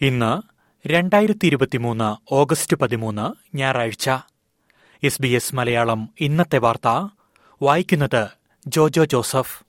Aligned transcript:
ഇന്ന് 0.00 0.42
രണ്ടായിരത്തി 0.88 1.46
ഇരുപത്തിമൂന്ന് 1.46 2.34
ഓഗസ്റ്റ് 2.34 2.76
പതിമൂന്ന് 2.76 3.56
ഞായറാഴ്ച. 3.56 4.10
എസ് 5.02 5.22
ബി 5.22 5.28
എസ് 5.28 5.54
മലയാളം 5.54 6.08
ഇന്നത്തെ 6.20 6.58
വാർത്ത. 6.58 7.08
വായിക്കുന്നത് 7.62 8.28
Jojo 8.66 9.04
Joseph. 9.04 9.64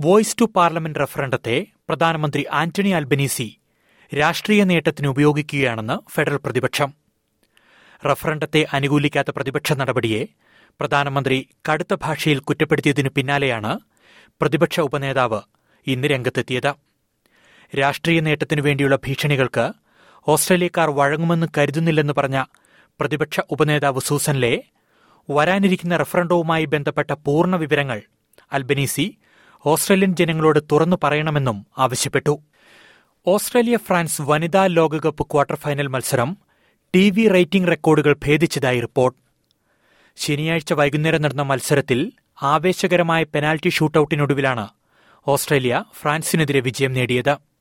Voice 0.00 0.36
to 0.40 0.44
parliament 0.56 0.98
റഫറണ്ടത്തെ 0.98 1.66
പ്രധാനമന്ത്രി 1.88 2.46
ആന്റണി 2.52 2.88
അൽബനീസി 2.88 3.60
രാഷ്ട്രീയ 4.18 4.64
നേട്ടത്തിന് 4.64 5.08
ഉപയോഗിക്കുകയാണെന്ന് 5.08 6.10
ഫെഡറൽ 6.10 6.36
പ്രതിപക്ഷം. 6.36 6.92
റഫറണ്ടത്തെ 8.10 8.66
അനുകൂലിക്കാത്ത 8.72 9.28
പ്രതിപക്ഷ 9.30 9.72
നടപടിയെ 9.72 10.26
പ്രധാനമന്ത്രി 10.80 11.48
കടുത്ത 11.72 11.94
ഭാഷയിൽ 11.94 12.38
കുറ്റപ്പെടുത്തിയതിനു 12.38 13.08
പിന്നാലെയാണ് 13.08 13.78
പ്രതിപക്ഷ 14.40 14.80
ഉപനേതാവ് 14.80 15.40
ഇന്ന് 15.86 16.08
രംഗത്തെത്തിയത്. 16.08 16.83
രാഷ്ട്രീയ 17.78 18.20
നേട്ടത്തിനു 18.20 18.62
വേണ്ടിയുള്ള 18.62 18.96
ഭീഷണികൾക്ക് 18.96 19.72
ഓസ്ട്രേലിയക്കാർ 20.28 20.90
വഴങ്ങുമെന്ന് 20.90 21.46
കരുതുന്നില്ലെന്ന് 21.58 22.12
പറഞ്ഞ 22.18 22.44
പ്രതിപക്ഷ 23.00 23.40
ഉപനേതാവ് 23.50 24.00
സൂസൻ 24.00 24.34
ലേ 24.34 24.62
വരാനിരിക്കുന്ന 25.30 25.96
റഫറണ്ടവുമായി 25.96 26.64
ബന്ധപ്പെട്ട 26.64 27.12
പൂർണ 27.12 27.56
വിവരങ്ങൾ 27.56 28.02
അൽബനീസി 28.52 29.18
ഓസ്ട്രേലിയൻ 29.66 30.16
ജനങ്ങളോട് 30.16 30.60
തുറന്നു 30.72 30.96
പറയണമെന്നും 31.04 31.66
ആവശ്യപ്പെട്ടു. 31.78 32.40
ഓസ്ട്രേലിയ 33.26 33.76
ഫ്രാൻസ് 33.76 34.22
വനിതാ 34.22 34.66
ലോകകപ്പ് 34.66 35.26
ക്വാർട്ടർ 35.26 35.56
ഫൈനൽ 35.56 35.86
മത്സരം 35.86 36.36
ടി 36.94 37.10
വി 37.10 37.28
റേറ്റിംഗ് 37.28 37.68
റെക്കോർഡുകൾ 37.68 38.16
ഭേദിച്ചതായി 38.26 38.80
റിപ്പോർട്ട്. 38.80 39.18
ശനിയാഴ്ച 40.16 40.72
വൈകുന്നേരം 40.72 41.22
നടന്ന 41.22 41.42
മത്സരത്തിൽ 41.42 42.12
ആവേശകരമായ 42.42 43.24
പെനാൽറ്റി 43.24 43.68
ഷൂട്ടൌട്ടിനൊടുവിലാണ് 43.68 44.68
ഓസ്ട്രേലിയ 45.28 45.84
ഫ്രാൻസിനെതിരെ 46.00 46.60
വിജയം 46.60 46.92
നേടിയത്. 46.92 47.53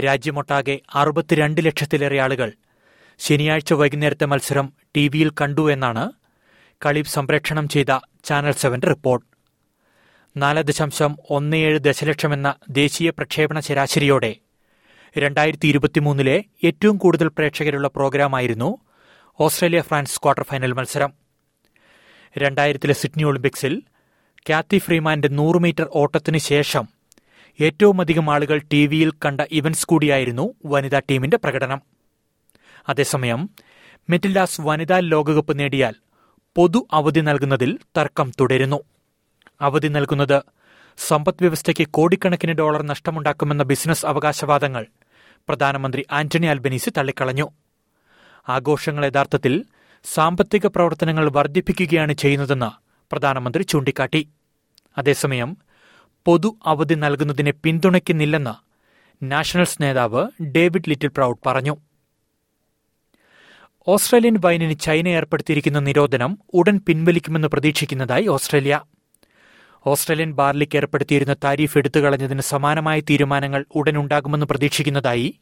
രാജ്യമൊട്ടാകെ 0.00 0.80
അറുപത്തിരണ്ട് 0.94 1.66
ലക്ഷത്തിലേറെ 1.66 2.20
ആളുകൾ 2.20 2.52
ശനിയാഴ്ച 3.18 3.72
വൈകുന്നേരത്തെ 3.72 4.24
മത്സരം 4.24 4.72
ടി 4.96 5.08
വിയിൽ 5.08 5.30
കണ്ടു 5.40 5.72
എന്നാണ് 5.72 6.12
കളി 6.86 7.02
സംപ്രേക്ഷണം 7.02 7.68
ചെയ്ത 7.68 7.98
ചാനൽ 8.24 8.52
സെവന്റെ 8.52 8.86
റിപ്പോർട്ട്. 8.88 9.26
നാല് 10.36 10.62
ദശാംശം 10.62 11.16
ഒന്ന് 11.30 11.56
ഏഴ് 11.56 11.78
ദശലക്ഷമെന്ന 11.78 12.54
ദേശീയ 12.70 13.10
പ്രക്ഷേപണ 13.10 13.60
ശരാശരിയോടെ 13.60 14.36
രണ്ടായിരത്തി 15.18 15.68
ഇരുപത്തിമൂന്നിലെ 15.68 16.44
ഏറ്റവും 16.64 16.96
കൂടുതൽ 16.96 17.28
പ്രേക്ഷകരുള്ള 17.28 17.88
പ്രോഗ്രാമായിരുന്നു 17.88 18.78
ഓസ്ട്രേലിയ 19.40 19.80
ഫ്രാൻസ് 19.80 20.20
ക്വാർട്ടർ 20.22 20.44
ഫൈനൽ 20.50 20.72
മത്സരം. 20.72 21.12
രണ്ടായിരത്തിലെ 22.38 22.94
സിഡ്നി 22.94 23.22
ഒളിമ്പിക്സിൽ 23.22 23.82
കാത്തി 24.50 24.78
ഫ്രീമാന്റെ 24.78 25.28
നൂറ് 25.28 25.56
മീറ്റർ 25.56 25.88
ഓട്ടത്തിന് 25.94 26.38
ശേഷം 26.38 26.88
ഏറ്റവുമധികം 27.60 28.30
ആളുകൾ 28.30 28.58
ടി 28.72 28.86
വിയിൽ 28.86 29.10
കണ്ട 29.24 29.40
ഇവന്റ്സ് 29.50 29.86
കൂടിയായിരുന്നു 29.86 30.54
വനിതാ 30.66 31.00
ടീമിന്റെ 31.10 31.36
പ്രകടനം. 31.36 31.82
അതേസമയം 32.88 33.50
മെറ്റിൽഡാസ് 34.10 34.60
വനിതാ 34.60 34.98
ലോകകപ്പ് 34.98 35.58
നേടിയാൽ 35.58 35.94
പൊതു 36.56 36.88
അവധി 36.92 37.20
നൽകുന്നതിൽ 37.20 37.78
തർക്കം 37.98 38.32
തുടരുന്നു. 38.40 38.78
അവധി 39.60 39.88
നൽകുന്നത് 39.88 40.42
സമ്പദ് 40.96 41.42
വ്യവസ്ഥയ്ക്ക് 41.42 41.88
കോടിക്കണക്കിന് 41.90 42.52
ഡോളർ 42.52 42.82
നഷ്ടമുണ്ടാക്കുമെന്ന 42.82 43.62
ബിസിനസ് 43.62 44.06
അവകാശവാദങ്ങൾ 44.06 44.86
പ്രധാനമന്ത്രി 45.48 46.06
ആന്റണി 46.12 46.46
അൽബനീസി 46.46 46.90
തള്ളിക്കളഞ്ഞു. 46.90 47.50
ആഘോഷങ്ങൾ 48.48 49.06
യഥാർത്ഥത്തിൽ 49.06 49.64
സാമ്പത്തിക 50.04 50.66
പ്രവർത്തനങ്ങൾ 50.66 51.30
വർദ്ധിപ്പിക്കുകയാണ് 51.30 52.12
ചെയ്യുന്നതെന്ന് 52.12 52.70
പ്രധാനമന്ത്രി 53.12 53.62
ചൂണ്ടിക്കാട്ടി. 53.62 54.28
അതേസമയം 54.98 55.56
പൊതു 56.24 56.58
അവധി 56.66 56.94
നൽകുന്നതിനെ 56.94 57.52
പിന്തുണയ്ക്കുന്നില്ലെന്ന് 57.64 58.54
നാഷണൽസ് 59.24 59.82
നേതാവ് 59.82 60.26
ഡേവിഡ് 60.44 60.88
ലിറ്റിൽ 60.88 61.08
പ്രൌഡ് 61.08 61.38
പറഞ്ഞു. 61.46 61.76
ഓസ്ട്രേലിയൻ 63.88 64.36
വൈനിന് 64.44 64.78
ചൈന 64.78 65.08
ഏർപ്പെടുത്തിയിരിക്കുന്ന 65.08 65.78
നിരോധനം 65.78 66.38
ഉടൻ 66.54 66.80
പിൻവലിക്കുമെന്ന് 66.86 67.48
പ്രതീക്ഷിക്കുന്നതായി 67.48 68.26
ഓസ്ട്രേലിയ. 68.26 68.80
ഓസ്ട്രേലിയൻ 69.86 70.32
ബാർലിക്ക് 70.32 70.76
ഏർപ്പെടുത്തിയിരുന്ന 70.76 71.36
താരിഫ് 71.44 71.78
എടുത്തു 71.78 72.00
കളഞ്ഞതിന് 72.00 72.40
സമാനമായ 72.40 73.00
തീരുമാനങ്ങൾ 73.00 73.64
ഉടൻ 73.74 73.96
ഉണ്ടാകുമെന്ന് 73.96 74.46
പ്രതീക്ഷിക്കുന്നതായി 74.46 75.40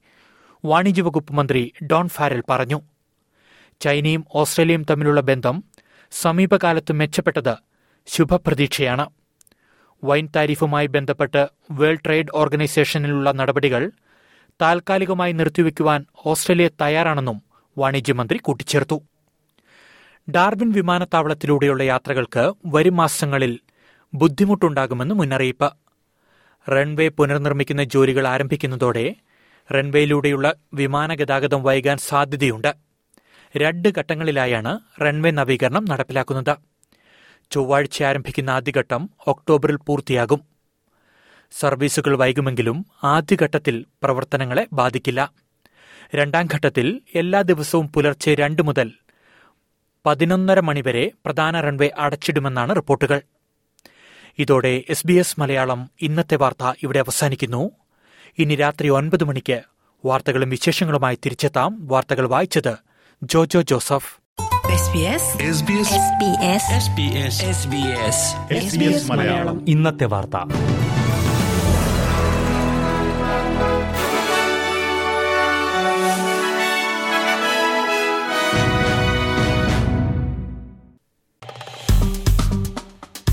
വാണിജ്യ 0.64 1.02
വകുപ്പ് 1.02 1.32
മന്ത്രി 1.32 1.72
ഡോൺ 1.82 2.08
ഫാരൽ 2.08 2.42
പറഞ്ഞു. 2.48 2.80
ചൈനയും 3.80 4.24
ഓസ്ട്രേലിയയും 4.34 4.86
തമ്മിലുള്ള 4.90 5.20
ബന്ധം 5.20 5.64
സമീപകാലത്ത് 6.10 6.92
മെച്ചപ്പെട്ടത് 6.92 7.54
ശുഭപ്രതീക്ഷയാണ്. 8.06 9.06
വൈൻ 10.04 10.28
താരിഫുമായി 10.36 10.86
ബന്ധപ്പെട്ട് 10.86 11.48
വേൾഡ് 11.70 11.98
ട്രേഡ് 12.06 12.26
ഓർഗനൈസേഷനിലുള്ള 12.34 13.32
നടപടികൾ 13.32 13.90
താൽക്കാലികമായി 14.62 15.32
നിർത്തിവെക്കുവാൻ 15.32 16.04
ഓസ്ട്രേലിയ 16.26 16.68
തയ്യാറാണെന്നും 16.80 17.42
വാണിജ്യമന്ത്രി 17.78 18.38
കൂട്ടിച്ചേർത്തു. 18.38 19.02
ഡാർബിൻ 20.30 20.72
വിമാനത്താവളത്തിലൂടെയുള്ള 20.72 21.82
യാത്രകൾക്ക് 21.82 22.52
വരും 22.66 22.96
മാസങ്ങളിൽ 22.96 23.58
ബുദ്ധിമുട്ടുണ്ടാകുമെന്ന് 24.14 25.14
മുന്നറിയിപ്പ്. 25.14 25.72
റൺവേ 26.70 27.08
പുനർനിർമ്മിക്കുന്ന 27.08 27.84
ജോലികൾ 27.84 28.26
ആരംഭിക്കുന്നതോടെ 28.26 29.14
റൺവേയിലൂടെയുള്ള 29.74 30.54
വിമാന 30.74 31.14
ഗതാഗതം 31.14 31.62
വൈകാൻ 31.62 31.96
സാധ്യതയുണ്ട്. 31.96 32.74
രണ്ട് 33.56 33.88
ഘട്ടങ്ങളിലായാണ് 33.98 34.78
റൺവേ 35.00 35.30
നവീകരണം 35.30 35.84
നടപ്പിലാക്കുന്നത്. 35.84 36.69
ചൊവ്വാഴ്ച 37.50 38.02
ആരംഭിക്കുന്ന 38.02 38.50
ആദ്യഘട്ടം 38.50 39.10
ഒക്ടോബറിൽ 39.26 39.76
പൂർത്തിയാകും. 39.76 40.40
സർവീസുകൾ 41.58 42.16
വൈകുമെങ്കിലും 42.16 42.86
ആദ്യഘട്ടത്തിൽ 43.04 43.86
പ്രവർത്തനങ്ങളെ 44.02 44.66
ബാധിക്കില്ല. 44.72 45.32
രണ്ടാം 46.14 46.48
ഘട്ടത്തിൽ 46.54 47.00
എല്ലാ 47.14 47.42
ദിവസവും 47.42 47.88
പുലർച്ചെ 47.88 48.34
രണ്ട് 48.34 48.62
മുതൽ 48.62 48.92
പതിനൊന്നര 50.06 50.60
മണിവരെ 50.60 51.10
പ്രധാന 51.24 51.60
റൺവേ 51.60 51.90
അടച്ചിടുമെന്നാണ് 51.98 52.76
റിപ്പോർട്ടുകൾ. 52.76 53.20
ഇതോടെ 54.38 54.84
എസ് 54.88 55.06
ബി 55.06 55.12
എസ് 55.12 55.40
മലയാളം 55.40 55.90
ഇന്നത്തെ 56.00 56.36
വാർത്ത 56.36 56.72
ഇവിടെ 56.82 56.98
അവസാനിക്കുന്നു. 56.98 57.70
ഇനി 58.38 58.54
രാത്രി 58.54 58.88
ഒൻപത് 58.88 59.24
മണിക്ക് 59.24 59.62
വാർത്തകളും 60.04 60.50
വിശേഷങ്ങളുമായി 60.50 61.18
തിരിച്ചെത്താം 61.24 61.86
വാർത്തകൾ 61.86 62.28
വായിച്ചത് 62.28 62.76
ജോജോ 63.22 63.62
ജോസഫ്. 63.62 64.19
മലയാളം. 69.08 69.64
ഇന്നത്തെ 69.68 70.04
വാർത്ത. 70.04 70.36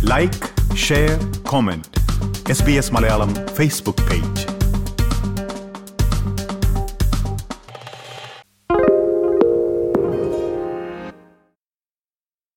Like 0.04 0.76
share 0.76 1.44
comment 1.50 1.86
S 2.50 2.64
B 2.64 2.72
S 2.72 2.94
Malayalam 2.94 3.36
Facebook 3.56 4.10
page 4.10 4.57